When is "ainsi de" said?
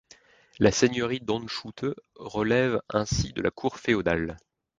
2.89-3.41